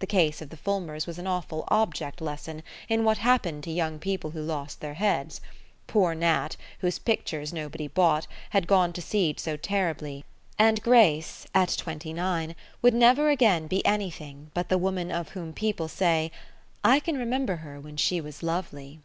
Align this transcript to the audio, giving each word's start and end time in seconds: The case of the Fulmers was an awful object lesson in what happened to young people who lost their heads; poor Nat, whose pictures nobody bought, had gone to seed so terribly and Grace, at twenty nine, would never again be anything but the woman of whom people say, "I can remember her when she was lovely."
The 0.00 0.08
case 0.08 0.42
of 0.42 0.50
the 0.50 0.56
Fulmers 0.56 1.06
was 1.06 1.20
an 1.20 1.28
awful 1.28 1.62
object 1.68 2.20
lesson 2.20 2.64
in 2.88 3.04
what 3.04 3.18
happened 3.18 3.62
to 3.62 3.70
young 3.70 4.00
people 4.00 4.30
who 4.30 4.42
lost 4.42 4.80
their 4.80 4.94
heads; 4.94 5.40
poor 5.86 6.16
Nat, 6.16 6.56
whose 6.80 6.98
pictures 6.98 7.52
nobody 7.52 7.86
bought, 7.86 8.26
had 8.50 8.66
gone 8.66 8.92
to 8.94 9.00
seed 9.00 9.38
so 9.38 9.56
terribly 9.56 10.24
and 10.58 10.82
Grace, 10.82 11.46
at 11.54 11.76
twenty 11.78 12.12
nine, 12.12 12.56
would 12.82 12.92
never 12.92 13.30
again 13.30 13.68
be 13.68 13.86
anything 13.86 14.50
but 14.52 14.68
the 14.68 14.78
woman 14.78 15.12
of 15.12 15.28
whom 15.28 15.52
people 15.52 15.86
say, 15.86 16.32
"I 16.82 16.98
can 16.98 17.16
remember 17.16 17.54
her 17.58 17.78
when 17.78 17.96
she 17.96 18.20
was 18.20 18.42
lovely." 18.42 18.98